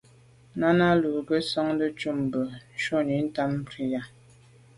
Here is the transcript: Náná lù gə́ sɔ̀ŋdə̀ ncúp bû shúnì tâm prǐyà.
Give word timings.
Náná 0.59 0.87
lù 1.01 1.09
gə́ 1.27 1.41
sɔ̀ŋdə̀ 1.49 1.91
ncúp 1.93 2.17
bû 2.31 2.41
shúnì 2.83 3.17
tâm 3.35 3.51
prǐyà. 3.65 4.01